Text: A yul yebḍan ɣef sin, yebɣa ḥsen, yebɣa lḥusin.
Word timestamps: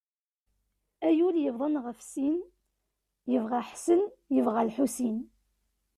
A 1.07 1.09
yul 1.17 1.35
yebḍan 1.39 1.75
ɣef 1.85 1.99
sin, 2.11 2.37
yebɣa 3.31 3.61
ḥsen, 3.69 4.01
yebɣa 4.35 4.61
lḥusin. 4.69 5.17